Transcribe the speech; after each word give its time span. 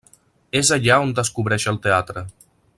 És 0.59 0.71
allà 0.77 0.97
on 1.03 1.13
descobreix 1.19 1.69
el 1.73 1.81
teatre. 1.87 2.27